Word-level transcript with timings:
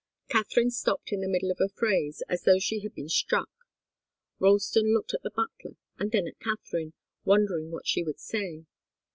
Katharine 0.29 0.71
stopped 0.71 1.11
in 1.11 1.21
the 1.21 1.27
middle 1.27 1.51
of 1.51 1.59
a 1.61 1.69
phrase, 1.69 2.23
as 2.27 2.41
though 2.41 2.57
she 2.57 2.79
had 2.79 2.95
been 2.95 3.07
struck. 3.07 3.51
Ralston 4.39 4.95
looked 4.95 5.13
at 5.13 5.21
the 5.21 5.29
butler 5.29 5.75
and 5.99 6.11
then 6.11 6.25
at 6.27 6.39
Katharine, 6.39 6.93
wondering 7.23 7.69
what 7.69 7.85
she 7.85 8.01
would 8.01 8.19
say. 8.19 8.65